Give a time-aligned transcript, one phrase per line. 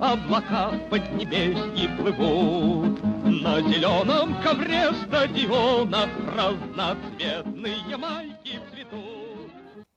[0.00, 0.72] облака
[1.98, 3.02] плывут.
[3.42, 9.50] На зеленом ковре стадиона разноцветные майки цветут.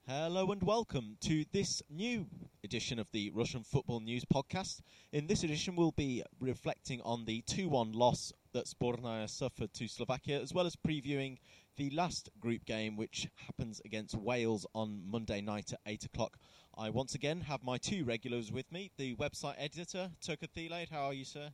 [0.05, 2.25] Hello and welcome to this new
[2.63, 4.81] edition of the Russian Football News podcast.
[5.11, 9.87] In this edition, we'll be reflecting on the 2 1 loss that Sbornaya suffered to
[9.87, 11.37] Slovakia, as well as previewing
[11.77, 16.37] the last group game, which happens against Wales on Monday night at 8 o'clock
[16.79, 20.89] I once again have my two regulars with me the website editor, Toke Theilade.
[20.91, 21.49] How are you, sir?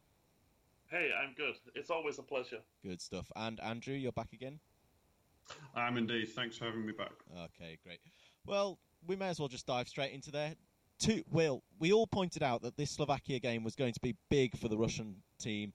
[0.88, 1.56] Hey, I'm good.
[1.76, 2.60] It's always a pleasure.
[2.84, 3.32] Good stuff.
[3.38, 4.60] And Andrew, you're back again?
[5.76, 6.28] I am indeed.
[6.30, 7.14] Thanks for having me back.
[7.34, 8.00] Okay, great.
[8.46, 10.56] Well, we may as well just dive straight into there.
[11.00, 14.58] Two, Will, we all pointed out that this Slovakia game was going to be big
[14.58, 15.72] for the Russian team.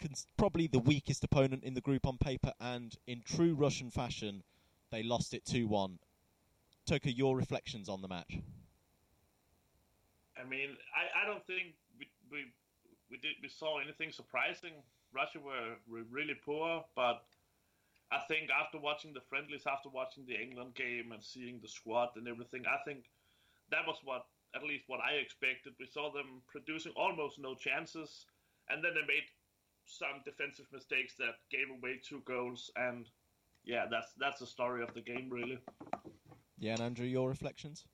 [0.00, 4.44] Cons- probably the weakest opponent in the group on paper, and in true Russian fashion,
[4.92, 5.98] they lost it 2 1.
[6.86, 8.38] Toke, your reflections on the match?
[10.44, 12.44] I mean, I, I don't think we, we
[13.10, 14.74] we did we saw anything surprising.
[15.14, 15.78] Russia were,
[16.10, 17.22] really poor, but
[18.10, 22.10] I think after watching the friendlies, after watching the England game and seeing the squad
[22.16, 23.04] and everything, I think
[23.70, 25.74] that was what at least what I expected.
[25.78, 28.26] We saw them producing almost no chances,
[28.68, 29.24] and then they made
[29.86, 32.70] some defensive mistakes that gave away two goals.
[32.76, 33.08] And
[33.64, 35.58] yeah, that's that's the story of the game, really.
[36.58, 37.84] Yeah, and Andrew, your reflections?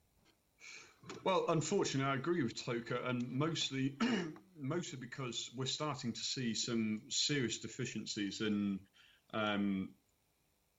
[1.24, 3.94] Well, unfortunately, I agree with Toke, and mostly,
[4.58, 8.80] mostly because we're starting to see some serious deficiencies in
[9.32, 9.90] um,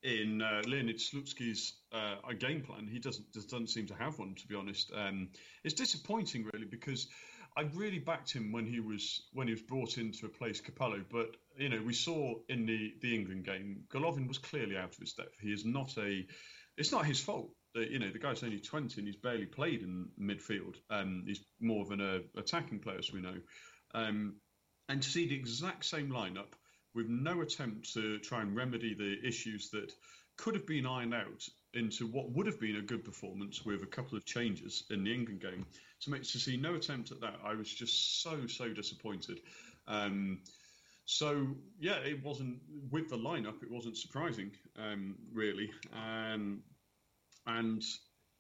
[0.04, 2.88] in uh, Leonid Slutsky's uh, game plan.
[2.88, 4.92] He doesn't doesn't seem to have one, to be honest.
[4.96, 5.30] Um,
[5.64, 7.08] it's disappointing, really, because
[7.56, 11.04] I really backed him when he was when he was brought in to replace Capello.
[11.10, 14.98] But you know, we saw in the the England game, Golovin was clearly out of
[14.98, 15.38] his depth.
[15.40, 16.26] He is not a.
[16.78, 17.52] It's not his fault.
[17.74, 20.76] That, you know, the guy's only 20 and he's barely played in midfield.
[20.90, 23.38] Um, he's more of an uh, attacking player, as we know.
[23.94, 24.36] Um,
[24.90, 26.54] and to see the exact same lineup
[26.94, 29.92] with no attempt to try and remedy the issues that
[30.38, 33.88] could have been ironed out into what would have been a good performance with a
[33.88, 35.66] couple of changes in the England game.
[36.02, 39.40] To make to see no attempt at that, I was just so so disappointed.
[39.88, 40.40] Um,
[41.06, 41.48] so
[41.80, 43.64] yeah, it wasn't with the lineup.
[43.64, 46.64] It wasn't surprising, um, really, um,
[47.46, 47.84] and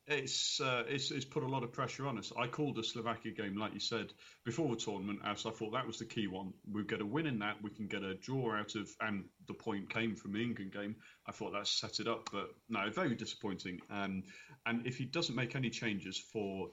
[0.08, 2.32] it's, uh, it's it's put a lot of pressure on us.
[2.38, 4.12] I called the Slovakia game, like you said,
[4.44, 6.54] before the tournament, as I thought that was the key one.
[6.72, 9.54] We get a win in that, we can get a draw out of, and the
[9.54, 10.96] point came from the England game.
[11.28, 13.80] I thought that set it up, but no, very disappointing.
[13.90, 14.24] Um,
[14.66, 16.70] and if he doesn't make any changes for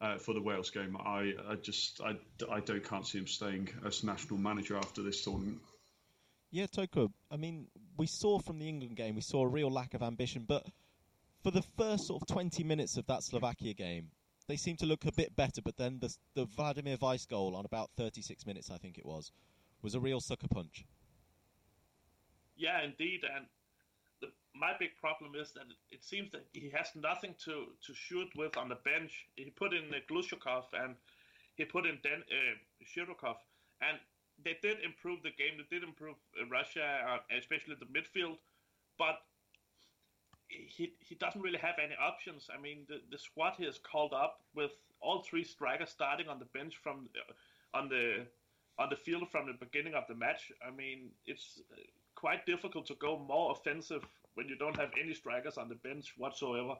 [0.00, 2.16] uh, for the Wales game, I, I just I,
[2.50, 5.58] I don't can't see him staying as national manager after this tournament.
[6.50, 7.12] Yeah, Toke.
[7.30, 10.46] I mean, we saw from the England game, we saw a real lack of ambition,
[10.48, 10.66] but
[11.42, 14.10] for the first sort of 20 minutes of that Slovakia game,
[14.48, 15.62] they seemed to look a bit better.
[15.62, 19.32] But then the, the Vladimir Weiss goal on about 36 minutes, I think it was,
[19.82, 20.84] was a real sucker punch.
[22.56, 23.20] Yeah, indeed.
[23.24, 23.46] And
[24.20, 28.28] the, my big problem is that it seems that he has nothing to, to shoot
[28.36, 29.26] with on the bench.
[29.36, 30.94] He put in uh, Glushakov and
[31.56, 33.36] he put in Den, uh, Shirokov,
[33.80, 33.98] and
[34.44, 35.56] they did improve the game.
[35.58, 38.36] They did improve uh, Russia, uh, especially the midfield.
[38.98, 39.20] But
[40.50, 42.48] he he doesn't really have any options.
[42.56, 46.38] I mean, the, the squad he has called up with all three strikers starting on
[46.38, 48.26] the bench from uh, on the
[48.78, 50.52] on the field from the beginning of the match.
[50.66, 51.60] I mean, it's
[52.14, 56.14] quite difficult to go more offensive when you don't have any strikers on the bench
[56.16, 56.74] whatsoever.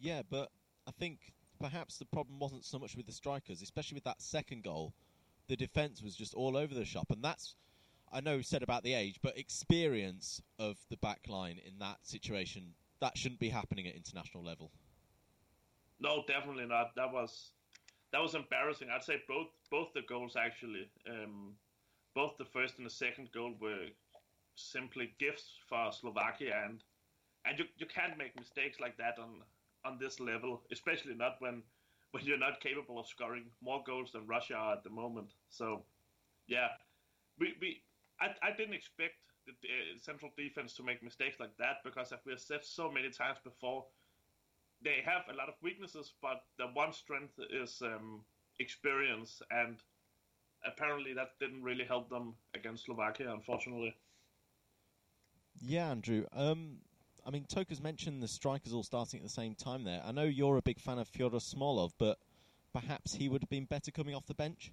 [0.00, 0.50] Yeah, but
[0.86, 1.18] I think
[1.60, 4.92] perhaps the problem wasn't so much with the strikers, especially with that second goal.
[5.48, 7.56] The defence was just all over the shop, and that's
[8.14, 12.74] I know said about the age, but experience of the back line in that situation
[13.00, 14.70] that shouldn't be happening at international level.
[15.98, 16.94] No, definitely not.
[16.94, 17.50] That was
[18.12, 18.88] that was embarrassing.
[18.88, 21.54] I'd say both both the goals actually, um,
[22.14, 23.88] both the first and the second goal were
[24.54, 26.84] simply gifts for Slovakia, and
[27.44, 29.42] and you you can't make mistakes like that on
[29.84, 31.64] on this level, especially not when
[32.12, 35.32] when you're not capable of scoring more goals than Russia are at the moment.
[35.48, 35.82] So,
[36.46, 36.68] yeah,
[37.40, 37.82] we we
[38.24, 39.14] I, I didn't expect
[39.46, 42.90] the uh, central defense to make mistakes like that because, as we have said so
[42.90, 43.84] many times before,
[44.82, 48.22] they have a lot of weaknesses, but the one strength is um,
[48.60, 49.76] experience, and
[50.66, 53.94] apparently that didn't really help them against Slovakia, unfortunately.
[55.60, 56.24] Yeah, Andrew.
[56.32, 56.78] Um,
[57.26, 60.02] I mean, Toke's mentioned the strikers all starting at the same time there.
[60.04, 62.18] I know you're a big fan of Fyodor Smolov, but
[62.72, 64.72] perhaps he would have been better coming off the bench?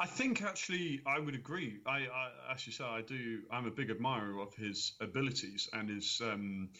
[0.00, 1.76] I think actually I would agree.
[1.86, 3.40] I, I as you say, I do.
[3.52, 6.70] I'm a big admirer of his abilities and his um,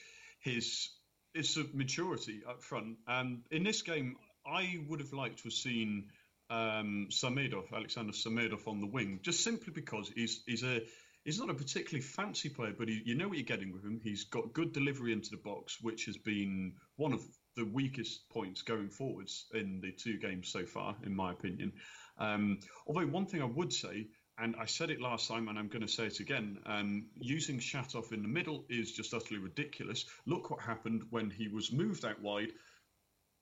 [0.41, 0.89] his
[1.37, 2.97] a maturity up front.
[3.07, 6.09] And in this game, I would have liked to have seen
[6.49, 10.81] um, Samedov, Alexander Samedov, on the wing, just simply because he's he's a
[11.23, 14.01] he's not a particularly fancy player, but he, you know what you're getting with him.
[14.03, 17.23] He's got good delivery into the box, which has been one of
[17.57, 21.73] the weakest points going forwards in the two games so far, in my opinion.
[22.21, 24.09] Um, although one thing I would say,
[24.39, 27.59] and I said it last time, and I'm going to say it again, um, using
[27.59, 30.07] Shatov in the middle is just utterly ridiculous.
[30.27, 32.53] Look what happened when he was moved out wide.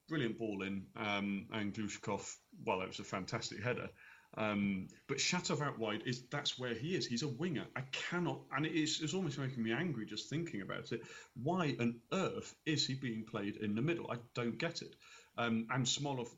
[0.07, 2.35] Brilliant ball in, um, and Glushkov,
[2.65, 3.89] well, that was a fantastic header.
[4.37, 7.05] Um, but Shatov out wide is that's where he is.
[7.05, 7.65] He's a winger.
[7.75, 11.01] I cannot, and it is it's almost making me angry just thinking about it.
[11.41, 14.11] Why on earth is he being played in the middle?
[14.11, 14.95] I don't get it.
[15.37, 16.29] Um, and Smolov,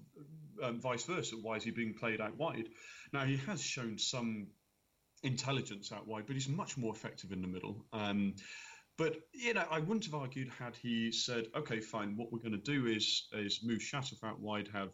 [0.62, 1.36] um, vice versa.
[1.36, 2.70] Why is he being played out wide?
[3.14, 4.48] Now he has shown some
[5.24, 7.86] intelligence out wide, but he's much more effective in the middle.
[7.94, 8.36] Um,
[8.98, 12.18] but you know, I wouldn't have argued had he said, "Okay, fine.
[12.18, 14.90] What we're going to do is is move Shatov out wide, have."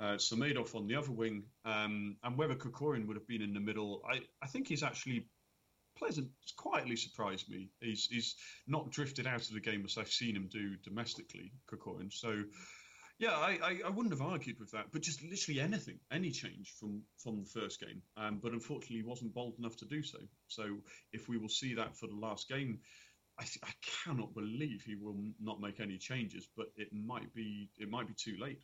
[0.00, 3.60] uh, Samedov on the other wing, um, and whether Kokorin would have been in the
[3.60, 5.26] middle, I, I think he's actually
[5.96, 7.70] pleasant, quietly surprised me.
[7.80, 12.12] He's he's not drifted out of the game as I've seen him do domestically, Kokorin.
[12.12, 12.44] So,
[13.18, 16.74] yeah, I, I, I, wouldn't have argued with that, but just literally anything, any change
[16.78, 18.02] from from the first game.
[18.16, 20.18] Um, but unfortunately, he wasn't bold enough to do so.
[20.46, 20.78] So,
[21.12, 22.80] if we will see that for the last game.
[23.40, 23.70] I, th- I
[24.04, 28.14] cannot believe he will not make any changes, but it might be it might be
[28.14, 28.58] too late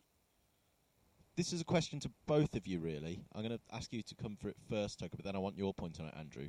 [1.37, 3.21] this is a question to both of you, really.
[3.35, 5.59] I'm going to ask you to come for it first, Toke, but then I want
[5.59, 6.49] your point on it, Andrew.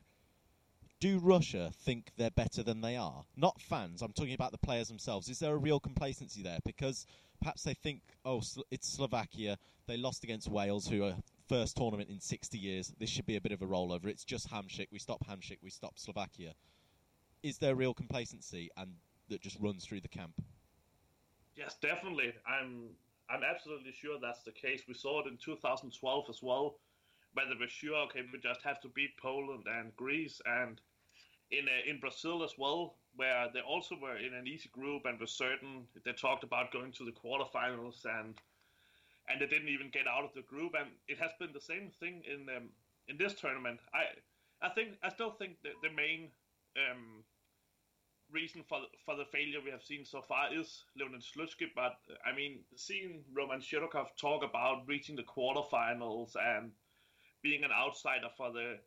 [0.99, 3.25] Do Russia think they're better than they are?
[3.35, 4.01] Not fans.
[4.01, 5.29] I'm talking about the players themselves.
[5.29, 6.59] Is there a real complacency there?
[6.65, 7.05] Because
[7.41, 9.57] perhaps they think, oh, it's Slovakia.
[9.87, 11.15] They lost against Wales, who are
[11.47, 12.93] first tournament in 60 years.
[12.97, 14.05] This should be a bit of a rollover.
[14.05, 14.87] It's just Hamsik.
[14.91, 15.57] We stop Hamsik.
[15.61, 16.53] We stop Slovakia.
[17.43, 18.91] Is there real complacency and
[19.29, 20.41] that just runs through the camp?
[21.55, 22.33] Yes, definitely.
[22.47, 22.89] I'm
[23.29, 24.83] I'm absolutely sure that's the case.
[24.87, 26.75] We saw it in 2012 as well,
[27.35, 30.81] where we're sure, okay, we just have to beat Poland and Greece, and
[31.51, 35.19] in uh, in Brazil as well, where they also were in an easy group and
[35.19, 35.87] were certain.
[36.03, 38.35] They talked about going to the quarterfinals, and
[39.29, 40.73] and they didn't even get out of the group.
[40.79, 42.69] And it has been the same thing in um,
[43.07, 43.79] in this tournament.
[43.93, 46.31] I I think I still think that the main
[46.77, 47.23] um,
[48.31, 52.35] reason for for the failure we have seen so far is Leonid Slutsky, but I
[52.35, 56.71] mean, seeing Roman Shirokov talk about reaching the quarterfinals and
[57.45, 58.77] being an outsider for the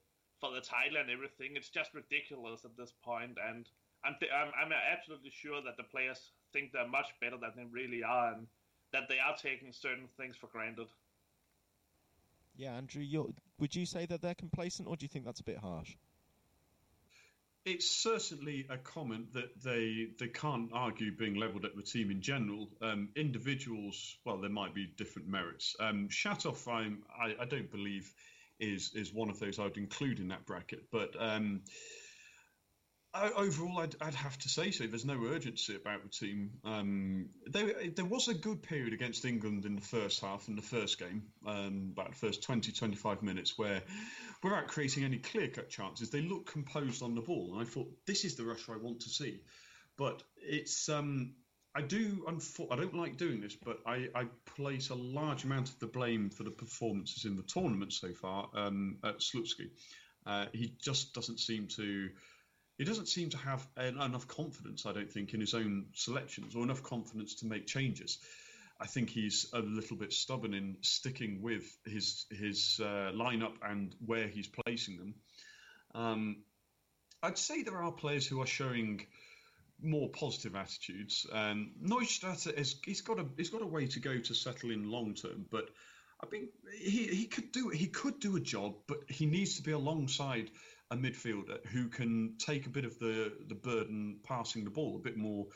[0.40, 3.38] for the title and everything, it's just ridiculous at this point.
[3.49, 3.64] And
[4.05, 6.19] I'm I'm, I'm absolutely sure that the players
[6.52, 8.49] think they're much better than they really are, and
[8.93, 10.88] that they are taking certain things for granted.
[12.56, 13.05] Yeah, Andrew,
[13.60, 15.94] would you say that they're complacent, or do you think that's a bit harsh?
[17.69, 22.22] it's certainly a comment that they they can't argue being levelled at the team in
[22.22, 22.69] general.
[22.81, 25.76] Um, individuals, well, there might be different merits.
[25.78, 28.12] Um, Shatov, I'm, I, I don't believe
[28.60, 31.14] is is one of those I would include in that bracket, but.
[31.19, 31.62] Um,
[33.14, 34.87] overall, I'd, I'd, have to say so.
[34.87, 36.50] There's no urgency about the team.
[36.64, 40.62] Um, there, there was a good period against England in the first half, in the
[40.62, 43.83] first game, um, about the first 20, 25 minutes, where
[44.42, 47.50] without creating any clear cut chances, they looked composed on the ball.
[47.54, 49.40] And I thought, this is the Russia I want to see.
[49.97, 50.88] But it's.
[50.88, 51.35] Um,
[51.78, 52.26] I do.
[52.26, 54.25] I don't like doing this, but I, I,
[54.56, 58.49] place a large amount of the blame for the performances in the tournament so far
[58.52, 59.70] um, at Slutsky.
[60.26, 62.08] Uh, he just doesn't seem to
[62.78, 66.64] he doesn't seem to have enough confidence, I don't think, in his own selections or
[66.64, 68.18] enough confidence to make changes.
[68.80, 73.94] I think he's a little bit stubborn in sticking with his his uh, lineup and
[74.04, 75.14] where he's placing them.
[75.94, 76.37] Um,
[77.23, 79.06] I'd say there are players who are showing
[79.82, 81.26] more positive attitudes.
[81.32, 84.90] Um, Neustadter is he's got a he's got a way to go to settle in
[84.90, 85.68] long term, but
[86.23, 89.62] I think he, he could do he could do a job, but he needs to
[89.62, 90.50] be alongside
[90.90, 95.02] a midfielder who can take a bit of the the burden passing the ball, a
[95.02, 95.47] bit more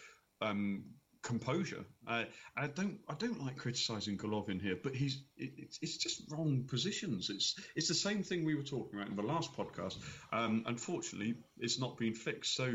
[0.41, 0.85] um,
[1.23, 1.85] composure.
[2.07, 2.25] Uh,
[2.57, 6.64] I don't I don't like criticising Golovin here, but he's it, it's, it's just wrong
[6.69, 7.31] positions.
[7.31, 9.97] It's it's the same thing we were talking about in the last podcast.
[10.33, 12.55] Um, unfortunately, it's not been fixed.
[12.55, 12.75] So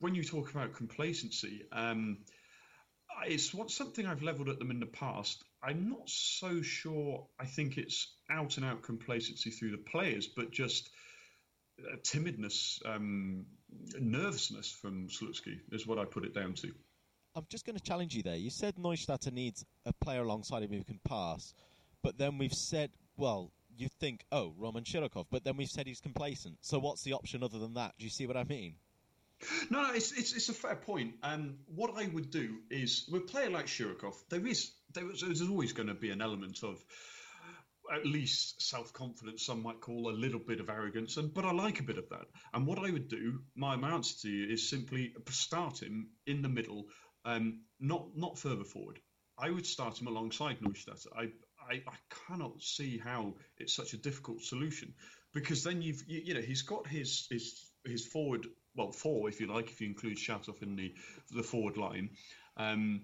[0.00, 1.64] when you talk about complacency.
[1.72, 2.18] Um,
[3.26, 5.42] it's what something I've levelled at them in the past.
[5.62, 7.26] I'm not so sure.
[7.38, 10.90] I think it's out and out complacency through the players, but just
[11.80, 13.46] uh, timidness, um,
[13.98, 16.72] nervousness from Slutsky is what I put it down to.
[17.36, 18.36] I'm just going to challenge you there.
[18.36, 21.52] You said Neustadter needs a player alongside him who can pass,
[22.02, 26.00] but then we've said, well, you think, oh, Roman Shirokov, but then we've said he's
[26.00, 26.58] complacent.
[26.60, 27.94] So what's the option other than that?
[27.98, 28.76] Do you see what I mean?
[29.70, 31.14] No, no, it's, it's, it's a fair point.
[31.22, 35.20] And what I would do is, with a player like Shirokov, there is there is,
[35.20, 36.82] there's always going to be an element of
[37.92, 39.44] at least self confidence.
[39.44, 42.08] Some might call a little bit of arrogance, and but I like a bit of
[42.10, 42.26] that.
[42.52, 46.42] And what I would do, my, my answer to you is simply start him in
[46.42, 46.86] the middle,
[47.24, 49.00] um, not not further forward.
[49.38, 51.04] I would start him alongside Neustadt.
[51.16, 51.24] I,
[51.68, 51.96] I, I
[52.28, 54.94] cannot see how it's such a difficult solution
[55.32, 59.40] because then you've you, you know he's got his his his forward well four if
[59.40, 60.94] you like if you include Shatov in the
[61.34, 62.10] the forward line.
[62.56, 63.02] Um,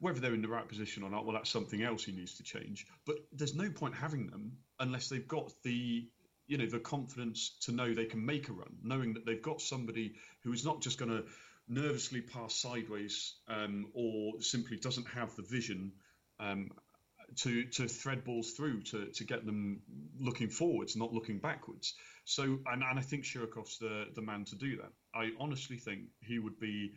[0.00, 2.44] whether they're in the right position or not, well, that's something else he needs to
[2.44, 2.86] change.
[3.04, 6.08] But there's no point having them unless they've got the
[6.46, 9.60] you know the confidence to know they can make a run, knowing that they've got
[9.60, 11.24] somebody who is not just going to
[11.68, 15.92] nervously pass sideways um, or simply doesn't have the vision
[16.40, 16.70] um,
[17.36, 19.80] to to thread balls through to, to get them
[20.18, 21.94] looking forwards, not looking backwards.
[22.24, 24.92] So, and, and I think Shirokov's the the man to do that.
[25.14, 26.92] I honestly think he would be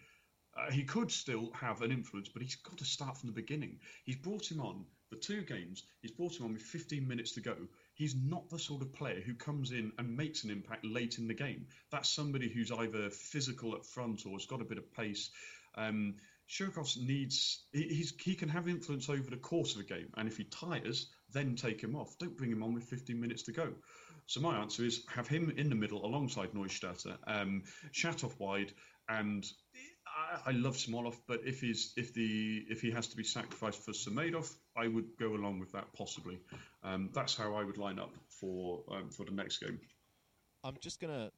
[0.57, 3.79] uh, he could still have an influence, but he's got to start from the beginning.
[4.03, 5.83] He's brought him on for two games.
[6.01, 7.55] He's brought him on with 15 minutes to go.
[7.95, 11.27] He's not the sort of player who comes in and makes an impact late in
[11.27, 11.67] the game.
[11.91, 15.29] That's somebody who's either physical up front or has got a bit of pace.
[15.75, 16.15] Um,
[16.97, 20.43] needs he, he can have influence over the course of a game, and if he
[20.43, 22.17] tires, then take him off.
[22.17, 23.73] Don't bring him on with 15 minutes to go.
[24.27, 28.71] So my answer is have him in the middle alongside Neustadter, um, Shatov wide,
[29.09, 29.45] and
[30.07, 33.83] I, I love Smolov, but if he's if the if he has to be sacrificed
[33.83, 36.39] for Samedov, I would go along with that possibly.
[36.83, 39.79] Um, that's how I would line up for um, for the next game.
[40.63, 41.31] I'm just gonna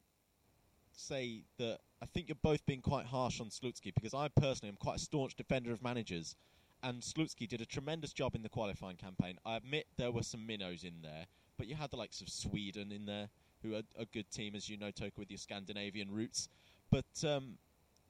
[0.96, 4.76] say that I think you're both being quite harsh on Slutsky because I personally am
[4.76, 6.36] quite a staunch defender of managers,
[6.82, 9.38] and Slutsky did a tremendous job in the qualifying campaign.
[9.44, 12.92] I admit there were some minnows in there, but you had the likes of Sweden
[12.92, 13.28] in there,
[13.62, 16.48] who are a good team, as you know, Toke, with your Scandinavian roots.
[16.90, 17.58] But um,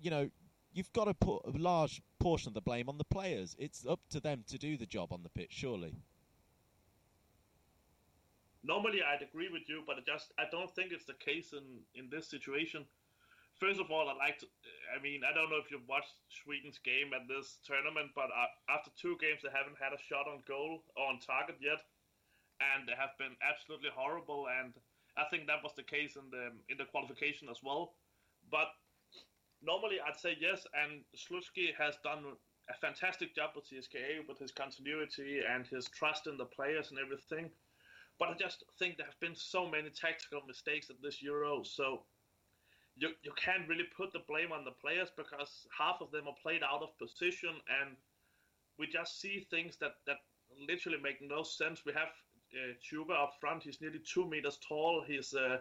[0.00, 0.30] you know,
[0.72, 3.54] you've got to put a large portion of the blame on the players.
[3.58, 5.94] It's up to them to do the job on the pitch, surely.
[8.64, 11.84] Normally, I'd agree with you, but I just I don't think it's the case in
[11.94, 12.88] in this situation.
[13.60, 14.48] First of all, I'd like to.
[14.96, 18.32] I mean, I don't know if you've watched Sweden's game at this tournament, but
[18.72, 21.84] after two games, they haven't had a shot on goal or on target yet,
[22.58, 24.48] and they have been absolutely horrible.
[24.48, 24.72] And
[25.16, 27.94] I think that was the case in the in the qualification as well.
[28.50, 28.72] But
[29.62, 32.24] normally I'd say yes, and Slutsky has done
[32.70, 36.98] a fantastic job with CSKA with his continuity and his trust in the players and
[36.98, 37.50] everything.
[38.18, 42.02] But I just think there have been so many tactical mistakes at this Euro, so
[42.96, 46.36] you, you can't really put the blame on the players because half of them are
[46.40, 47.96] played out of position, and
[48.78, 50.18] we just see things that, that
[50.68, 51.82] literally make no sense.
[51.84, 52.08] We have
[52.54, 55.58] uh, Dzyuba up front, he's nearly two meters tall, he's uh,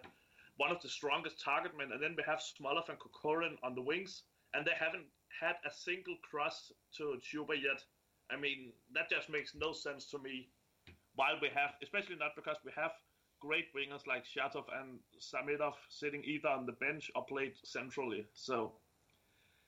[0.58, 1.90] one of the strongest target men.
[1.92, 5.06] And then we have Smolov and Kokorin on the wings, and they haven't
[5.42, 7.84] had a single cross to Dzyuba yet.
[8.32, 10.50] I mean, that just makes no sense to me.
[11.16, 12.92] While we have, especially not because we have
[13.40, 18.26] great wingers like Shatov and Samedov sitting either on the bench or played centrally.
[18.34, 18.74] So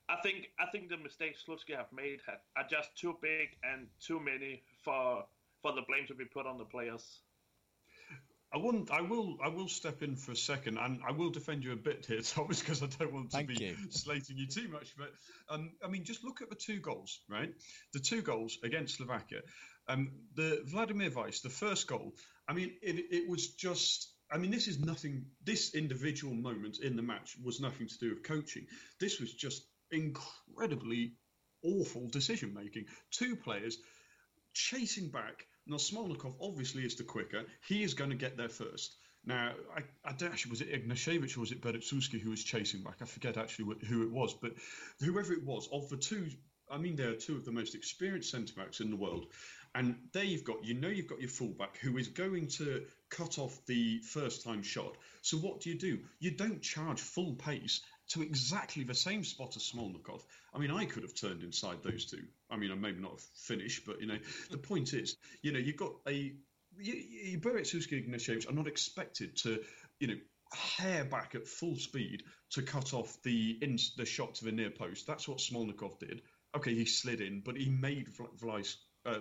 [0.08, 2.20] I think I think the mistakes Slutsky have made
[2.56, 5.26] are just too big and too many for
[5.62, 7.22] for the blame to be put on the players.
[8.54, 8.90] I wouldn't.
[8.92, 9.38] I will.
[9.44, 12.22] I will step in for a second, and I will defend you a bit here,
[12.24, 13.76] Thomas, because I don't want to Thank be you.
[13.90, 14.96] slating you too much.
[14.98, 15.12] But
[15.50, 17.54] um, I mean, just look at the two goals, right?
[17.94, 19.42] The two goals against Slovakia.
[19.88, 22.14] Um, the Vladimir Weiss, the first goal.
[22.48, 24.12] I mean, it, it was just.
[24.32, 25.26] I mean, this is nothing.
[25.44, 28.66] This individual moment in the match was nothing to do with coaching.
[29.00, 31.14] This was just incredibly
[31.64, 32.86] awful decision making.
[33.12, 33.78] Two players
[34.54, 37.44] chasing back now, Smolnikov obviously is the quicker.
[37.68, 38.96] He is going to get there first.
[39.26, 42.84] Now, I, I don't actually, was it Ignashevich or was it Berezovsky who was chasing
[42.84, 42.98] back?
[43.02, 44.54] I forget actually who it was, but
[45.00, 46.28] whoever it was, of the two,
[46.70, 49.26] I mean, they are two of the most experienced centre backs in the world.
[49.76, 53.38] And there you've got, you know, you've got your fullback who is going to cut
[53.38, 54.96] off the first time shot.
[55.22, 56.00] So what do you do?
[56.20, 60.24] You don't charge full pace to exactly the same spot as Smolnikov.
[60.54, 62.24] I mean, I could have turned inside those two.
[62.50, 64.18] I mean, I maybe not have finished, but you know,
[64.50, 66.34] the point is, you know, you've got a
[66.78, 69.62] you, Berezovsky Ignashevich are not expected to,
[70.00, 70.18] you know,
[70.54, 74.70] hare back at full speed to cut off the in, the shot to the near
[74.70, 75.08] post.
[75.08, 76.22] That's what Smolnikov did.
[76.56, 78.08] Okay, he slid in, but he made
[78.42, 78.78] Weiss,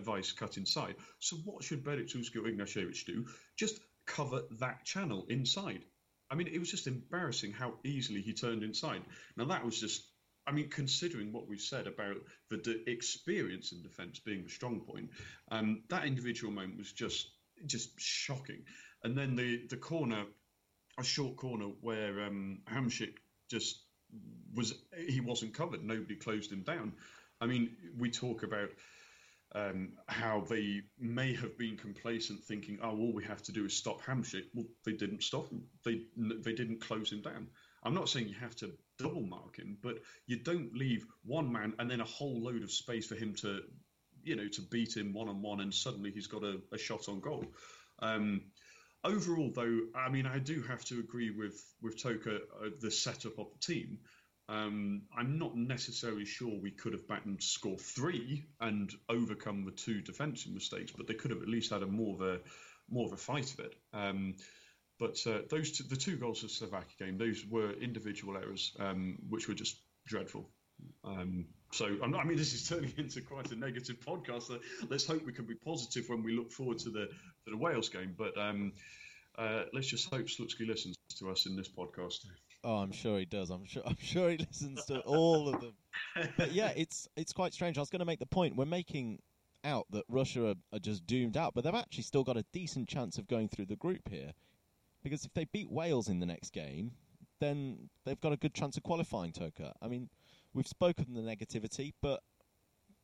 [0.06, 0.96] Weiss cut inside.
[1.18, 3.26] So what should Berezovsky or Ignashevich do?
[3.56, 5.84] Just cover that channel inside.
[6.30, 9.02] I mean, it was just embarrassing how easily he turned inside.
[9.36, 10.02] Now that was just,
[10.46, 12.16] I mean, considering what we've said about
[12.50, 15.10] the de- experience in defence being the strong point,
[15.50, 17.28] um, that individual moment was just
[17.66, 18.64] just shocking.
[19.02, 20.24] And then the the corner,
[20.98, 23.14] a short corner where um, Hamsik
[23.50, 23.80] just
[24.54, 24.74] was
[25.06, 25.84] he wasn't covered.
[25.84, 26.94] Nobody closed him down.
[27.40, 28.70] I mean, we talk about
[29.54, 33.76] um, how they may have been complacent, thinking, "Oh, all we have to do is
[33.76, 35.64] stop Hamsik." Well, they didn't stop him.
[35.84, 37.48] They they didn't close him down.
[37.84, 41.74] I'm not saying you have to double mark him, but you don't leave one man
[41.78, 43.60] and then a whole load of space for him to,
[44.22, 47.08] you know, to beat him one on one, and suddenly he's got a, a shot
[47.08, 47.44] on goal.
[48.00, 48.42] Um,
[49.04, 53.38] overall, though, I mean, I do have to agree with with Toke uh, the setup
[53.38, 53.98] of the team.
[54.48, 59.64] Um, I'm not necessarily sure we could have backed them to score three and overcome
[59.64, 62.40] the two defensive mistakes, but they could have at least had a more of a
[62.90, 63.74] more of a fight of it.
[63.94, 64.34] Um,
[64.98, 68.76] but uh, those two, the two goals of the Slovakia game, those were individual errors,
[68.78, 70.50] um, which were just dreadful.
[71.04, 74.50] Um, so I mean, this is turning into quite a negative podcast.
[74.90, 77.88] let's hope we can be positive when we look forward to the to the Wales
[77.88, 78.14] game.
[78.16, 78.72] But um,
[79.38, 82.26] uh, let's just hope Slutsky listens to us in this podcast.
[82.64, 83.50] Oh, I'm sure he does.
[83.50, 83.82] I'm sure.
[83.86, 85.74] I'm sure he listens to all of them.
[86.36, 87.76] But yeah, it's it's quite strange.
[87.76, 88.56] I was going to make the point.
[88.56, 89.20] We're making
[89.62, 92.88] out that Russia are, are just doomed out, but they've actually still got a decent
[92.88, 94.32] chance of going through the group here,
[95.02, 96.92] because if they beat Wales in the next game,
[97.40, 99.32] then they've got a good chance of qualifying.
[99.32, 99.60] Toke.
[99.80, 100.08] I mean,
[100.54, 102.20] we've spoken the negativity, but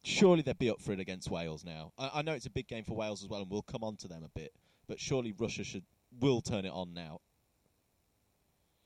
[0.02, 1.92] surely they'd be up for it against Wales now.
[1.98, 3.96] I, I know it's a big game for Wales as well, and we'll come on
[3.96, 4.52] to them a bit.
[4.86, 5.84] But surely Russia should
[6.18, 7.20] will turn it on now.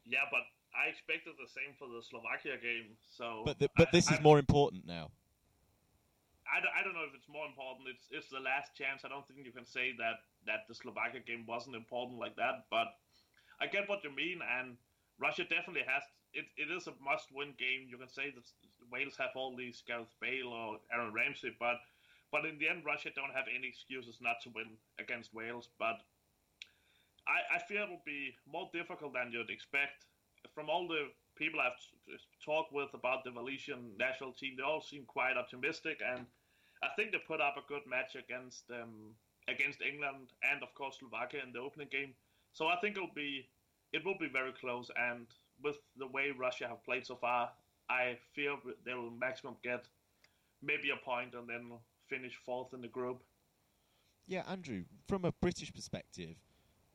[0.04, 0.40] Yeah, but
[0.74, 2.98] I expected the same for the Slovakia game.
[3.06, 5.10] So, but the, but this I, is more important now.
[6.50, 7.88] I don't, I don't know if it's more important.
[7.88, 9.06] It's it's the last chance.
[9.06, 12.66] I don't think you can say that that the Slovakia game wasn't important like that.
[12.74, 12.90] But
[13.62, 14.76] I get what you mean, and
[15.18, 16.02] Russia definitely has.
[16.34, 17.86] It, it is a must-win game.
[17.86, 18.42] You can say that
[18.90, 21.78] Wales have all these Gareth Bale or Aaron Ramsey, but
[22.34, 25.70] but in the end, Russia don't have any excuses not to win against Wales.
[25.78, 26.02] But
[27.30, 30.10] I, I fear it will be more difficult than you'd expect
[30.54, 31.78] from all the people I've
[32.44, 36.26] talked with about the Walisian national team, they all seem quite optimistic, and
[36.82, 39.14] I think they put up a good match against um,
[39.48, 42.14] against England and of course Slovakia in the opening game.
[42.52, 43.48] So I think it'll be
[43.92, 45.26] it will be very close, and
[45.62, 47.50] with the way Russia have played so far,
[47.88, 49.86] I fear they will maximum get
[50.62, 51.72] maybe a point and then
[52.08, 53.22] finish fourth in the group.
[54.26, 56.36] Yeah, Andrew, from a British perspective,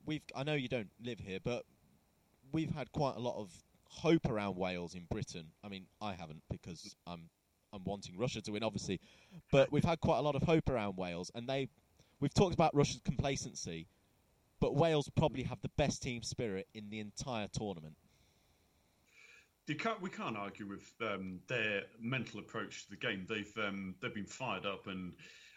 [0.05, 1.63] we've I know you don't live here, but
[2.51, 3.51] we've had quite a lot of
[3.85, 5.47] hope around Wales in Britain.
[5.63, 7.29] I mean, I haven't because I'm
[7.73, 8.99] I'm wanting Russia to win, obviously,
[9.51, 11.69] but we've had quite a lot of hope around Wales, and they
[12.19, 13.87] we've talked about Russia's complacency,
[14.59, 17.95] but Wales probably have the best team spirit in the entire tournament.
[19.77, 23.27] Can't, we can't argue with um, their mental approach to the game.
[23.29, 25.13] They've um, they've been fired up, and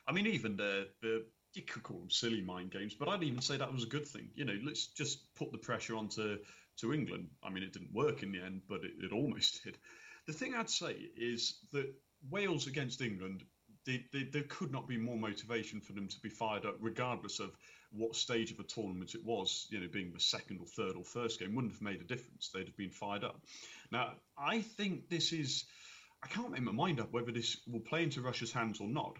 [0.06, 1.24] I mean, even the the
[1.54, 4.06] you could call them silly mind games, but I'd even say that was a good
[4.06, 4.28] thing.
[4.34, 6.38] You know, let's just put the pressure onto
[6.78, 7.28] to England.
[7.42, 9.78] I mean, it didn't work in the end, but it, it almost did.
[10.26, 11.92] The thing I'd say is that
[12.30, 13.42] Wales against England,
[13.86, 17.40] they, they, there could not be more motivation for them to be fired up, regardless
[17.40, 17.50] of
[17.90, 19.66] what stage of a tournament it was.
[19.70, 22.50] You know, being the second or third or first game wouldn't have made a difference.
[22.50, 23.40] They'd have been fired up.
[23.90, 25.64] Now, I think this is.
[26.24, 29.16] I can't make my mind up whether this will play into Russia's hands or not.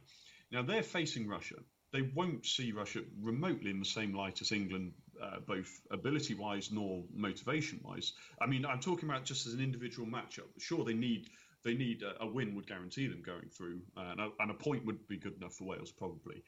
[0.53, 1.57] Now, they're facing Russia.
[1.93, 6.71] They won't see Russia remotely in the same light as England uh, both ability wise
[6.71, 8.13] nor motivation wise.
[8.41, 10.49] I mean, I'm talking about just as an individual matchup.
[10.59, 11.29] Sure, they need
[11.65, 14.55] they need a, a win would guarantee them going through, uh, and, a, and a
[14.55, 16.43] point would be good enough for Wales probably.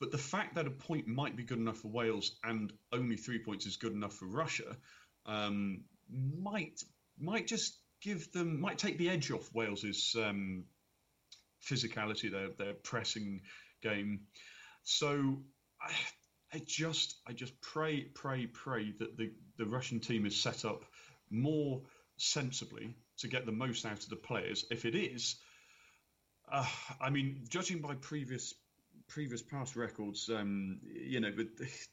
[0.00, 3.38] But the fact that a point might be good enough for Wales and only three
[3.38, 4.76] points is good enough for Russia
[5.26, 6.82] um, might
[7.18, 10.64] might just give them might take the edge off Wales's um,
[11.64, 13.42] physicality, their their pressing
[13.82, 14.22] game.
[14.82, 15.42] So
[15.80, 15.92] I,
[16.52, 20.84] I just I just pray pray pray that the the Russian team is set up
[21.30, 21.82] more
[22.18, 24.64] sensibly to get the most out of the players.
[24.70, 25.36] If it is,
[26.50, 26.66] uh,
[27.00, 28.54] I mean, judging by previous
[29.08, 31.32] previous past records, um, you know,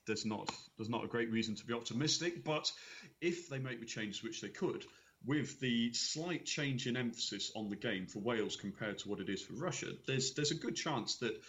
[0.06, 2.44] there's not there's not a great reason to be optimistic.
[2.44, 2.72] But
[3.22, 4.86] if they make the changes, which they could,
[5.26, 9.30] with the slight change in emphasis on the game for Wales compared to what it
[9.30, 11.40] is for Russia, there's there's a good chance that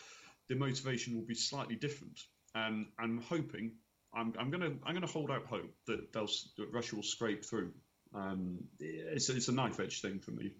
[0.48, 2.20] the motivation will be slightly different.
[2.54, 3.72] Um, I'm hoping.
[4.12, 7.72] I'm, I'm gonna I'm gonna hold out hope that they'll that Russia will scrape through.
[8.14, 10.52] Um, it's it's a knife edge thing for me.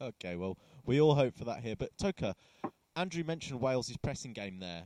[0.00, 1.76] Okay, well we all hope for that here.
[1.76, 2.34] But Toke,
[2.96, 4.84] Andrew mentioned Wales' pressing game there.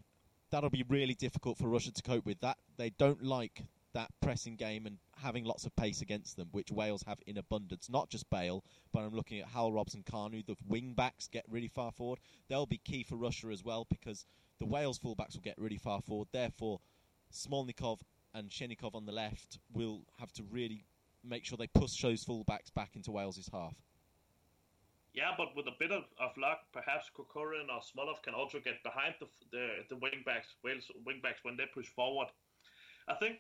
[0.51, 2.41] That'll be really difficult for Russia to cope with.
[2.41, 3.63] That they don't like
[3.95, 7.89] that pressing game and having lots of pace against them, which Wales have in abundance.
[7.89, 10.45] Not just Bale, but I'm looking at Hal Robson Kanu.
[10.45, 12.19] The wing backs get really far forward.
[12.49, 14.25] They'll be key for Russia as well because
[14.63, 16.29] the Wales fullbacks will get really far forward.
[16.31, 16.79] Therefore,
[17.33, 17.99] Smolnikov
[18.33, 20.85] and Shchennikov on the left will have to really
[21.25, 23.75] make sure they push those fullbacks back into Wales's half.
[25.15, 28.81] Yeah, but with a bit of, of luck, perhaps Kokorin or Smolov can also get
[28.85, 32.29] behind the the, the Wales wingbacks when they push forward.
[33.09, 33.39] I think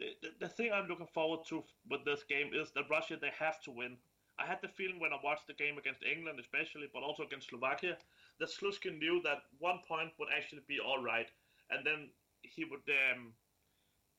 [0.00, 3.30] the, the, the thing I'm looking forward to with this game is that Russia they
[3.38, 3.96] have to win.
[4.38, 7.48] I had the feeling when I watched the game against England, especially, but also against
[7.48, 7.96] Slovakia,
[8.40, 11.30] that Slutsky knew that one point would actually be all right,
[11.70, 12.10] and then
[12.42, 13.32] he would um,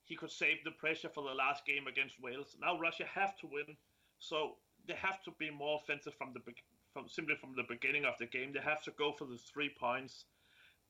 [0.06, 2.56] he could save the pressure for the last game against Wales.
[2.62, 3.76] Now Russia have to win,
[4.20, 4.56] so
[4.88, 6.42] they have to be more offensive from the
[6.94, 8.54] from simply from the beginning of the game.
[8.54, 10.26] They have to go for the three points,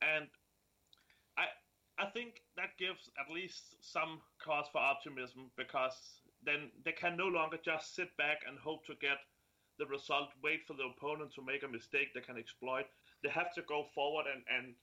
[0.02, 0.28] and
[1.36, 1.46] I
[1.98, 7.26] I think that gives at least some cause for optimism because then they can no
[7.26, 9.18] longer just sit back and hope to get
[9.78, 12.86] the result, wait for the opponent to make a mistake they can exploit.
[13.22, 14.74] They have to go forward and, and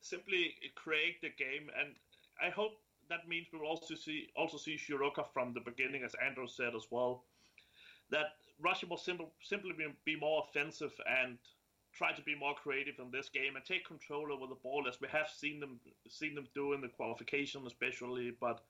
[0.00, 1.70] simply create the game.
[1.78, 1.94] And
[2.42, 6.46] I hope that means we'll also see also see Shirokov from the beginning, as Andrew
[6.48, 7.24] said as well.
[8.10, 11.38] That Russia will simple, simply be, be more offensive and
[11.92, 15.00] try to be more creative in this game and take control over the ball as
[15.00, 18.60] we have seen them seen them do in the qualification especially, but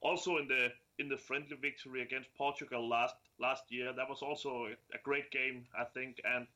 [0.00, 3.92] also in the in the friendly victory against Portugal last last year.
[3.92, 6.20] That was also a great game, I think.
[6.24, 6.46] And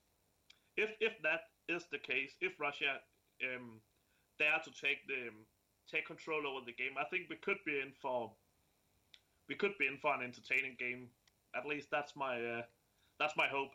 [0.76, 3.00] if if that is the case, if Russia
[3.44, 3.80] um,
[4.38, 5.30] dare to take the
[5.90, 8.30] take control over the game, I think we could be in for
[9.48, 11.08] we could be in for an entertaining game.
[11.54, 12.62] At least that's my uh,
[13.18, 13.70] that's my hope.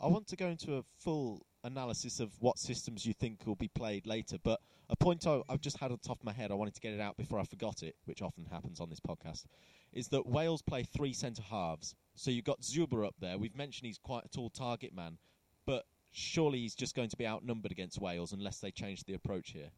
[0.00, 3.68] I want to go into a full analysis of what systems you think will be
[3.68, 6.54] played later, but a point I, have just had on top of my head, I
[6.54, 9.44] wanted to get it out before I forgot it, which often happens on this podcast,
[9.92, 11.94] is that Wales play three centre halves.
[12.14, 13.38] So you've got Dzyuba up there.
[13.38, 15.18] We've mentioned he's quite a tall target man,
[15.66, 19.50] but surely he's just going to be outnumbered against Wales unless they change the approach
[19.50, 19.70] here.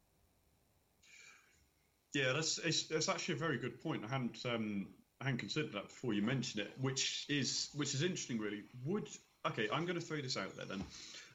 [2.13, 4.05] Yeah, that's it's, that's actually a very good point.
[4.05, 4.89] I hadn't um,
[5.21, 8.39] I hadn't considered that before you mentioned it, which is which is interesting.
[8.39, 9.09] Really, would
[9.47, 9.69] okay?
[9.73, 10.85] I'm going to throw this out there then.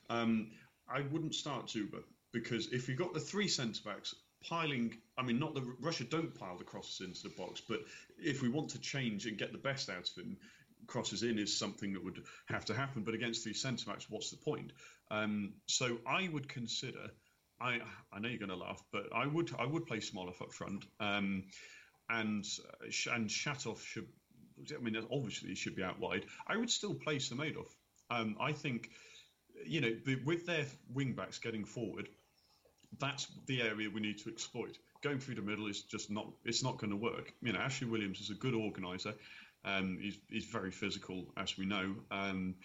[0.09, 0.51] Um,
[0.89, 4.15] I wouldn't start Dzyuba because if you've got the three centre backs
[4.47, 7.79] piling, I mean, not the Russia don't pile the crosses into the box, but
[8.17, 10.37] if we want to change and get the best out of him,
[10.87, 13.03] crosses in is something that would have to happen.
[13.03, 14.71] But against these centre backs, what's the point?
[15.11, 17.11] Um, so I would consider.
[17.61, 17.79] I
[18.11, 20.85] I know you're going to laugh, but I would I would play Smolov up front,
[20.99, 21.43] um,
[22.09, 22.45] and
[22.81, 24.07] uh, and Shatov should.
[24.75, 26.25] I mean, obviously he should be out wide.
[26.47, 27.67] I would still play Samedov.
[28.09, 28.89] Um, I think
[29.65, 32.09] you know, with their wing backs getting forward,
[32.97, 34.77] that's the area we need to exploit.
[35.01, 37.33] Going through the middle is just not it's not going to work.
[37.41, 39.13] You know, Ashley Williams is a good organizer.
[39.65, 42.55] Um, he's, he's very physical, as we know, um,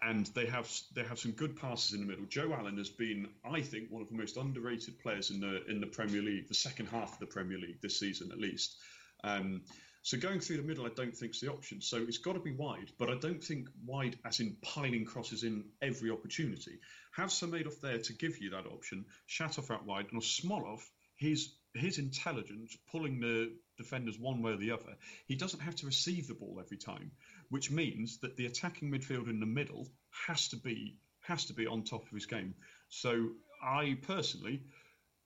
[0.00, 2.24] and they have they have some good passes in the middle.
[2.24, 5.80] Joe Allen has been, I think, one of the most underrated players in the in
[5.80, 8.76] the Premier League, the second half of the Premier League this season, at least.
[9.22, 9.62] Um,
[10.02, 11.82] so going through the middle, I don't think is the option.
[11.82, 15.44] So it's got to be wide, but I don't think wide as in piling crosses
[15.44, 16.80] in every opportunity.
[17.12, 19.04] Have Samedov there to give you that option.
[19.28, 20.80] Shatov out wide, and Smolov,
[21.16, 24.96] his his intelligence pulling the defenders one way or the other.
[25.26, 27.12] He doesn't have to receive the ball every time,
[27.50, 29.86] which means that the attacking midfielder in the middle
[30.26, 32.54] has to be has to be on top of his game.
[32.88, 33.28] So
[33.62, 34.62] I personally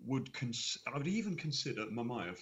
[0.00, 2.40] would cons- I would even consider Mamayev.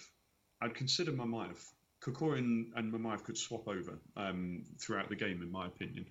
[0.59, 1.63] I'd consider Mamayev
[2.03, 6.05] Kokorin and Mamayev could swap over um, throughout the game, in my opinion.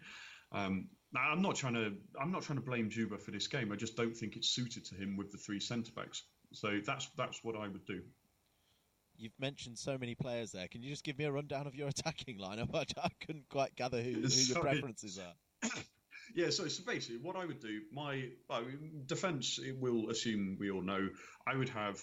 [0.51, 3.71] Um, I'm not trying to I'm not trying to blame Dzyuba for this game.
[3.71, 6.23] I just don't think it's suited to him with the three centre backs.
[6.53, 8.01] So that's that's what I would do.
[9.19, 10.69] You've mentioned so many players there.
[10.69, 12.71] Can you just give me a rundown of your attacking lineup?
[12.75, 15.71] I, I couldn't quite gather who, who your preferences are.
[16.35, 18.65] yeah, so, so basically, what I would do, my well,
[19.07, 21.09] defence will assume we all know.
[21.47, 22.01] I would have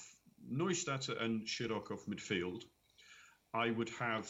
[0.52, 2.64] Neustadt and Shirok Shirokov midfield.
[3.54, 4.30] I would have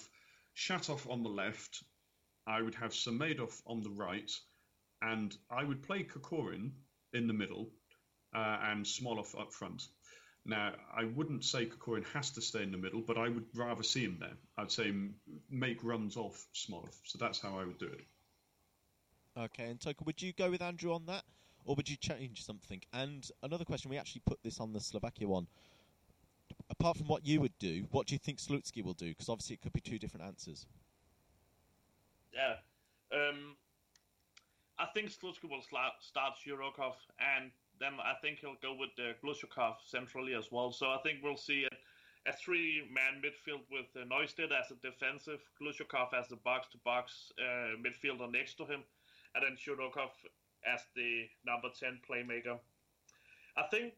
[0.56, 1.84] Shatov on the left,
[2.48, 4.32] I would have Samedov on the right,
[5.02, 6.72] and I would play Kokorin
[7.14, 7.72] in the middle
[8.34, 9.88] uh, and Smolov up front.
[10.46, 13.84] Now, I wouldn't say Kokorin has to stay in the middle, but I would rather
[13.84, 14.38] see him there.
[14.58, 14.94] I'd say
[15.50, 16.96] make runs off Smolov.
[17.04, 18.06] So that's how I would do it.
[19.38, 21.24] Okay, and Toke, would you go with Andrew on that,
[21.66, 22.82] or would you change something?
[22.94, 25.48] And another question, we actually put this on the Slovakia one
[26.80, 29.10] apart from what you would do, what do you think Slutsky will do?
[29.10, 30.66] Because obviously it could be two different answers.
[32.34, 32.56] Yeah.
[33.12, 33.56] Um,
[34.78, 39.76] I think Slutsky will start Shirokov, and then I think he'll go with uh, Glushakov
[39.86, 40.72] centrally as well.
[40.72, 46.14] So I think we'll see a, a three-man midfield with uh, as a defensive, Glushakov
[46.18, 48.84] as the box-to-box uh, midfielder next to him,
[49.36, 50.12] and then Shirokov
[50.66, 52.58] as the number 10 playmaker.
[53.58, 53.94] I think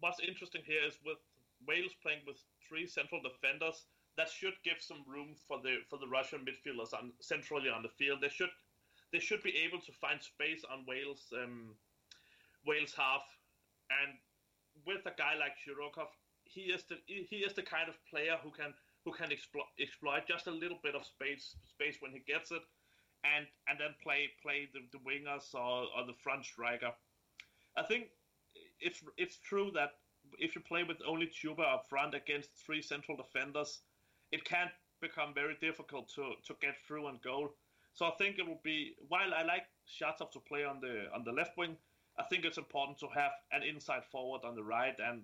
[0.00, 1.18] what's interesting here is with
[1.66, 2.36] Wales playing with
[2.68, 3.84] three central defenders,
[4.16, 7.88] that should give some room for the for the Russian midfielders on centrally on the
[7.88, 8.20] field.
[8.20, 8.50] They should
[9.12, 11.74] they should be able to find space on Wales um,
[12.66, 13.22] Wales half,
[13.90, 14.18] and
[14.86, 16.08] with a guy like Shirokov,
[16.44, 20.26] he is the he is the kind of player who can who can exploit exploit
[20.26, 22.62] just a little bit of space space when he gets it,
[23.24, 26.92] and and then play play the, the wingers or, or the front striker.
[27.76, 28.08] I think
[28.80, 29.92] it's it's true that
[30.38, 33.80] if you play with only Dzyuba up front against three central defenders,
[34.32, 34.68] it can
[35.00, 37.50] become very difficult to, to get through and goal.
[37.94, 41.24] So I think it will be while I like Shatov to play on the on
[41.24, 41.76] the left wing,
[42.18, 45.22] I think it's important to have an inside forward on the right, and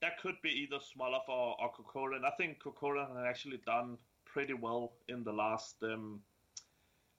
[0.00, 2.14] that could be either Smolov or, or.
[2.24, 6.20] I think Kokorin has actually done pretty well in the last um,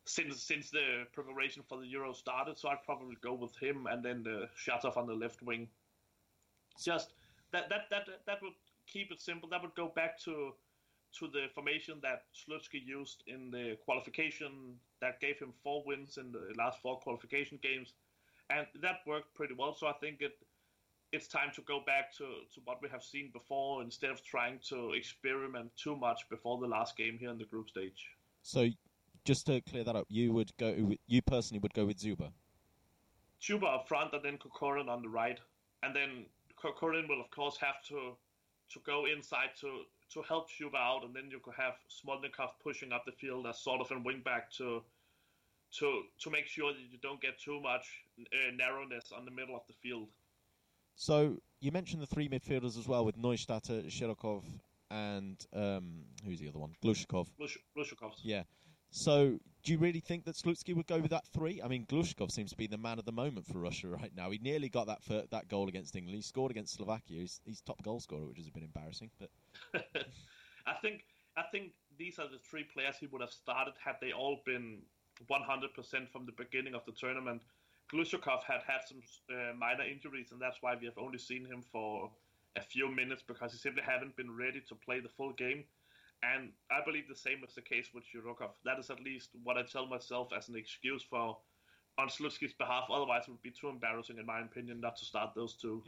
[0.05, 2.57] since since the preparation for the Euro started.
[2.57, 5.67] So I'd probably go with him and then the Shatov on the left wing.
[6.83, 7.13] Just
[7.51, 8.53] that that that that would
[8.87, 9.49] keep it simple.
[9.49, 10.53] That would go back to
[11.19, 16.31] to the formation that Slutsky used in the qualification that gave him four wins in
[16.31, 17.93] the last four qualification games,
[18.49, 19.73] and that worked pretty well.
[19.73, 20.37] So I think it
[21.11, 24.59] it's time to go back to, to what we have seen before instead of trying
[24.69, 28.09] to experiment too much before the last game here in the group stage.
[28.41, 28.67] So,
[29.23, 32.31] just to clear that up, you would go, you personally would go with Dzyuba.
[33.41, 35.39] Dzyuba up front, and then Kokorin on the right,
[35.83, 36.25] and then
[36.61, 38.15] Kokorin will of course have to
[38.73, 42.91] to go inside to to help Dzyuba out, and then you could have Smolnikov pushing
[42.93, 44.81] up the field as sort of a wingback to
[45.79, 49.55] to to make sure that you don't get too much uh, narrowness on the middle
[49.55, 50.07] of the field.
[50.95, 54.43] So you mentioned the three midfielders as well with Neustadter, Shirokov,
[54.89, 56.73] and um, who's the other one?
[56.83, 57.27] Glushkov.
[57.39, 58.13] Glushkov.
[58.23, 58.43] Yeah.
[58.89, 61.61] So, do you really think that Slutsky would go with that three?
[61.61, 64.29] I mean, Glushkov seems to be the man of the moment for Russia right now.
[64.31, 66.15] He nearly got that for, that goal against England.
[66.15, 67.19] He scored against Slovakia.
[67.19, 69.11] He's, he's top goal scorer, which has been embarrassing.
[69.19, 69.29] But
[70.65, 71.03] I think
[71.35, 74.83] I think these are the three players he would have started had they all been
[75.29, 77.41] 100% from the beginning of the tournament.
[77.91, 81.61] Glushkov had had some uh, minor injuries, and that's why we have only seen him
[81.61, 82.09] for
[82.55, 85.65] a few minutes because he simply haven't been ready to play the full game.
[86.23, 88.49] And I believe the same is the case with Shirokov.
[88.65, 91.37] That is at least what I tell myself as an excuse for
[91.97, 92.85] on Slutsky's behalf.
[92.91, 95.83] Otherwise, it would be too embarrassing, in my opinion, not to start those two.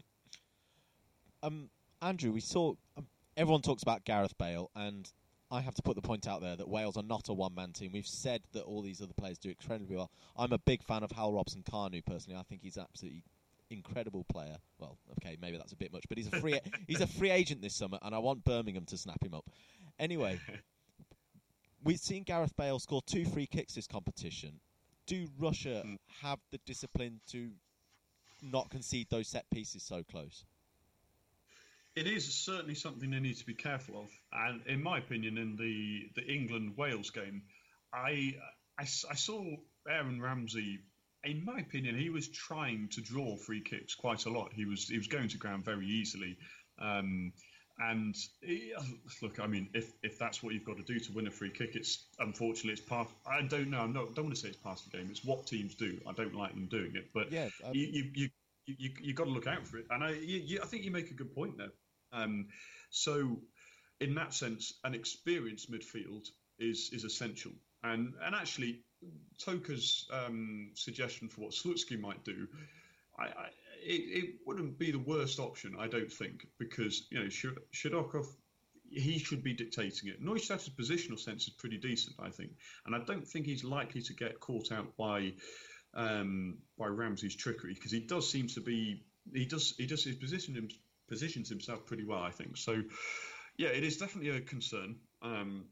[1.41, 1.69] Um,
[2.01, 5.11] Andrew, we saw um, everyone talks about Gareth Bale, and
[5.51, 7.91] I have to put the point out there that Wales are not a one-man team.
[7.93, 10.11] We've said that all these other players do incredibly well.
[10.37, 12.37] I'm a big fan of Hal Robson Kanu personally.
[12.39, 13.23] I think he's absolutely
[13.69, 14.57] incredible player.
[14.79, 17.61] Well, okay, maybe that's a bit much, but he's a free he's a free agent
[17.61, 19.45] this summer, and I want Birmingham to snap him up.
[19.99, 20.39] Anyway,
[21.83, 24.59] we've seen Gareth Bale score two free kicks this competition.
[25.05, 25.97] Do Russia mm.
[26.21, 27.49] have the discipline to
[28.41, 30.45] not concede those set pieces so close?
[31.95, 35.55] It is certainly something they need to be careful of, and in my opinion, in
[35.57, 37.41] the the England Wales game,
[37.91, 38.35] I,
[38.77, 39.43] I, I saw
[39.87, 40.79] Aaron Ramsey
[41.23, 44.53] in my opinion, he was trying to draw free kicks quite a lot.
[44.53, 46.37] He was he was going to ground very easily,
[46.79, 47.33] um,
[47.79, 48.73] and he,
[49.21, 51.49] look, I mean, if if that's what you've got to do to win a free
[51.49, 53.07] kick, it's unfortunately it's part.
[53.25, 53.79] I don't know.
[53.79, 54.15] I'm not.
[54.15, 55.07] don't want to say it's part of the game.
[55.09, 55.99] It's what teams do.
[56.07, 58.29] I don't like them doing it, but yeah, um, you, you, you
[58.65, 59.85] you you got to look out for it.
[59.89, 61.71] And I you, I think you make a good point there.
[62.11, 62.47] Um,
[62.89, 63.37] so
[63.99, 66.27] in that sense, an experienced midfield
[66.59, 67.51] is is essential.
[67.83, 68.81] And and actually,
[69.43, 72.47] Toke's um, suggestion for what Slutsky might do,
[73.17, 73.49] I, I,
[73.81, 78.27] it, it, wouldn't be the worst option, I don't think, because you know Shirokov,
[78.89, 80.23] he should be dictating it.
[80.23, 82.51] Neustadter's positional sense is pretty decent, I think,
[82.85, 85.33] and I don't think he's likely to get caught out by
[85.93, 90.15] um, by Ramsey's trickery because he does seem to be he does he does his
[90.15, 90.69] position him,
[91.07, 92.57] positions himself pretty well, I think.
[92.57, 92.81] So
[93.57, 94.95] yeah, it is definitely a concern.
[95.21, 95.65] Um,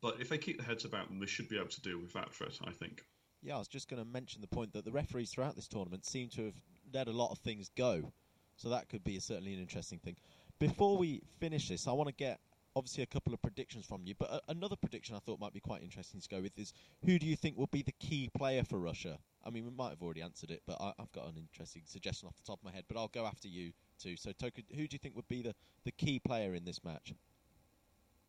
[0.00, 2.12] but if they keep their heads about them, they should be able to deal with
[2.14, 3.02] that threat, I think.
[3.42, 6.04] Yeah, I was just going to mention the point that the referees throughout this tournament
[6.04, 6.54] seem to have
[6.92, 8.12] let a lot of things go.
[8.56, 10.16] So that could be a, certainly an interesting thing.
[10.58, 12.40] Before we finish this, I want to get
[12.76, 14.14] obviously a couple of predictions from you.
[14.18, 16.72] But a- another prediction I thought might be quite interesting to go with is
[17.04, 19.18] who do you think will be the key player for Russia?
[19.44, 22.28] I mean, we might have already answered it, but I, have got an interesting suggestion
[22.28, 22.84] off the top of my head.
[22.88, 24.16] But I'll go after you too.
[24.16, 27.14] So, Toke, who do you think would be the, the key player in this match?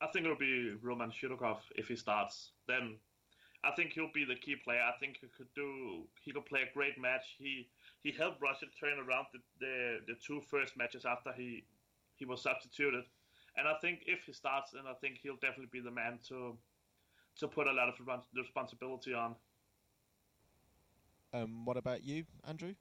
[0.01, 2.51] I think it'll be Roman Shirokov if he starts.
[2.67, 2.95] Then
[3.63, 4.81] I think he'll be the key player.
[4.81, 6.03] I think he could do.
[6.23, 7.35] He could play a great match.
[7.37, 7.67] He
[8.01, 11.63] he helped Russia turn around the, the, the two first matches after he
[12.15, 13.05] he was substituted.
[13.57, 16.57] And I think if he starts, then I think he'll definitely be the man to
[17.39, 17.95] to put a lot of
[18.35, 19.35] responsibility on.
[21.33, 22.73] Um, what about you, Andrew?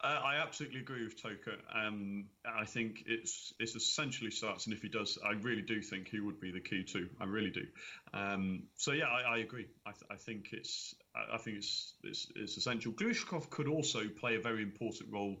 [0.00, 1.48] I absolutely agree with Toke.
[1.74, 6.08] Um, I think it's it's essentially starts, and if he does, I really do think
[6.08, 7.08] he would be the key too.
[7.20, 7.66] I really do.
[8.14, 9.66] Um, so yeah, I, I agree.
[9.84, 12.92] I, th- I, think it's I, think it's, it's, it's essential.
[12.92, 15.36] Glushkov could also play a very important role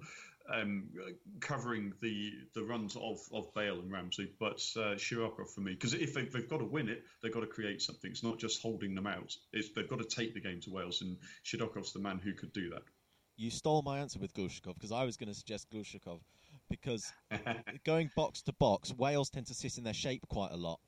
[0.52, 0.88] um,
[1.40, 5.94] covering the the runs of, of Bale and Ramsey, but uh, Shirokov for me because
[5.94, 8.10] if they, have got to win it, they've got to create something.
[8.10, 9.36] It's not just holding them out.
[9.52, 12.52] It's, they've got to take the game to Wales, and Shirokov's the man who could
[12.52, 12.82] do that.
[13.38, 16.18] You stole my answer with Glushkov because I was going to suggest Glushkov
[16.68, 17.12] because
[17.84, 20.80] going box to box, Wales tend to sit in their shape quite a lot.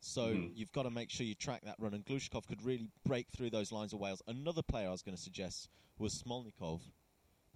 [0.00, 0.50] So mm.
[0.54, 3.50] you've got to make sure you track that run, and Glushkov could really break through
[3.50, 4.22] those lines of Wales.
[4.26, 6.80] Another player I was going to suggest was Smolnikov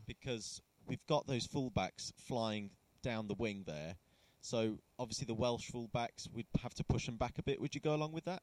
[0.06, 2.70] because we've got those fullbacks flying
[3.02, 3.94] down the wing there.
[4.40, 7.60] So obviously the Welsh fullbacks, we'd have to push them back a bit.
[7.60, 8.42] Would you go along with that?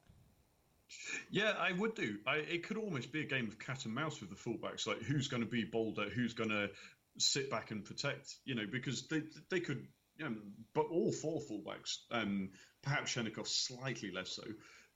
[1.29, 2.17] Yeah, I would do.
[2.27, 4.87] I, it could almost be a game of cat and mouse with the fullbacks.
[4.87, 6.69] Like who's going to be bolder, who's going to
[7.17, 8.35] sit back and protect.
[8.45, 9.87] You know, because they they could.
[10.17, 10.35] You know,
[10.75, 12.49] but all four fullbacks, um,
[12.83, 14.43] perhaps Shchennikov slightly less so,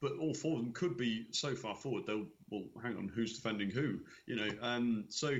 [0.01, 2.05] but all four of them could be so far forward.
[2.05, 3.99] They'll well, hang on, who's defending who?
[4.27, 5.36] You know, um, so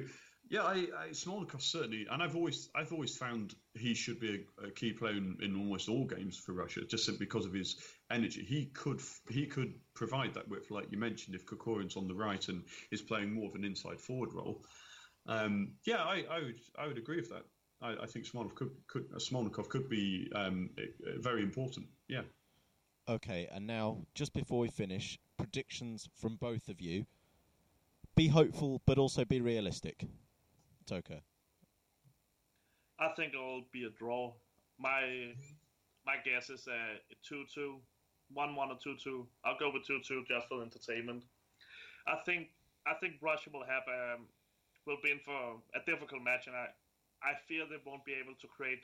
[0.50, 4.68] yeah, I, I Smolnikov certainly, and I've always I've always found he should be a,
[4.68, 7.78] a key player in, in, almost all games for Russia, just because of his
[8.12, 8.44] energy.
[8.44, 12.48] He could he could provide that width, like you mentioned, if Kokorin's on the right
[12.48, 14.64] and is playing more of an inside forward role.
[15.28, 17.46] Um, yeah, I, I, would I would agree with that.
[17.82, 20.70] I, I think Smolnikov could, could uh, Smolnikov could be um,
[21.18, 21.88] very important.
[22.08, 22.22] Yeah.
[23.08, 27.06] Okay, and now just before we finish, predictions from both of you.
[28.16, 30.06] Be hopeful, but also be realistic.
[30.86, 31.22] Toke?
[32.98, 34.34] I think it'll be a draw.
[34.80, 35.34] My
[36.06, 36.98] my guess is a
[38.34, 39.26] 2-2, 1-1 or 2-2.
[39.44, 41.24] I'll go with 2-2 just for entertainment.
[42.08, 42.50] I think
[42.88, 44.26] I think Russia will have um,
[44.86, 46.68] will be in for a difficult match, and I
[47.24, 48.84] I fear they won't be able to create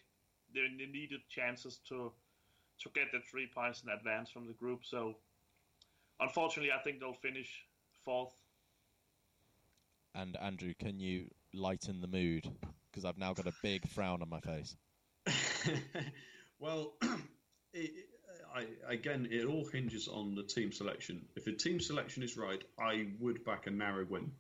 [0.54, 2.12] the needed chances to
[2.80, 4.80] to get the three points in advance from the group.
[4.84, 5.18] So
[6.20, 7.64] unfortunately, I think they'll finish
[8.04, 8.34] fourth.
[10.16, 12.50] And Andrew, can you lighten the mood
[12.92, 14.76] because I've now got a big frown on my face.
[16.60, 16.94] well,
[17.74, 18.10] it,
[18.54, 21.26] I, again, it all hinges on the team selection.
[21.36, 24.32] If the team selection is right, I would back a narrow win.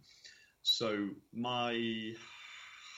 [0.63, 2.13] So my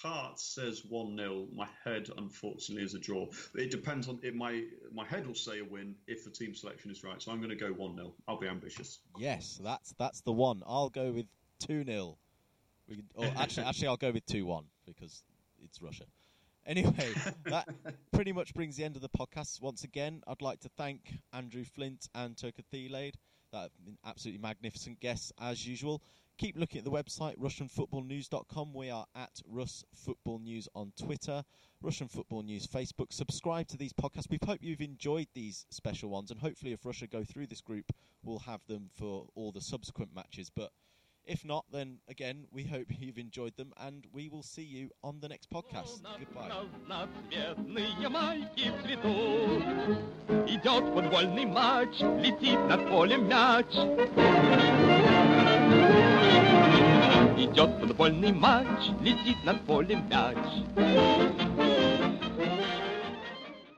[0.02, 3.28] heart says one 0 My head, unfortunately, is a draw.
[3.56, 4.36] It depends on it.
[4.36, 7.22] My my head will say a win if the team selection is right.
[7.22, 9.00] So I'm going to go one 0 I'll be ambitious.
[9.18, 10.64] Yes, that's that's the one.
[10.68, 11.28] I'll go with
[11.60, 12.18] two 0
[12.88, 15.24] we can, oh, actually, actually, I'll go with two one because
[15.64, 16.06] it's Russia.
[16.66, 17.14] Anyway,
[17.46, 17.68] that
[18.12, 19.62] pretty much brings the end of the podcast.
[19.62, 23.16] Once again, I'd like to thank Andrew Flint and Toke Theilade.
[23.52, 26.02] That have been absolutely magnificent guests as usual.
[26.38, 28.74] Keep looking at the website, RussianFootballNews.com.
[28.74, 31.44] We are at Russ Football News on Twitter,
[31.80, 33.14] Russian Football News Facebook.
[33.14, 34.30] Subscribe to these podcasts.
[34.32, 37.92] We hope you've enjoyed these special ones, and hopefully, if Russia go through this group,
[38.24, 40.50] we'll have them for all the subsequent matches.
[40.50, 40.72] But
[41.29, 45.21] if not, then again, we hope you've enjoyed them and we will see you on
[45.21, 46.01] the next podcast.
[46.19, 46.49] Goodbye.
[50.47, 53.67] Идет футбольный матч, летит над полем мяч.
[57.37, 61.72] Идет футбольный матч, летит над полем мяч.